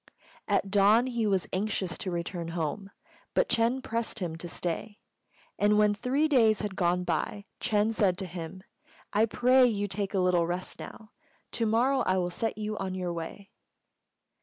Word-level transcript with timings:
At 0.47 0.71
dawn 0.71 1.05
he 1.05 1.27
was 1.27 1.45
anxious 1.53 1.95
to 1.99 2.09
return 2.09 2.47
home, 2.57 2.89
but 3.35 3.49
Ch'êng 3.49 3.83
pressed 3.83 4.17
him 4.17 4.35
to 4.37 4.47
stay; 4.49 4.97
and 5.59 5.77
when 5.77 5.93
three 5.93 6.27
days 6.27 6.61
had 6.61 6.75
gone 6.75 7.03
by 7.03 7.45
Ch'êng 7.59 7.93
said 7.93 8.17
to 8.17 8.25
him, 8.25 8.63
"I 9.13 9.27
pray 9.27 9.67
you 9.67 9.87
take 9.87 10.15
a 10.15 10.19
little 10.19 10.47
rest 10.47 10.79
now: 10.79 11.11
to 11.51 11.67
morrow 11.67 11.99
I 11.99 12.17
will 12.17 12.31
set 12.31 12.57
you 12.57 12.75
on 12.79 12.95
your 12.95 13.13
way." 13.13 13.51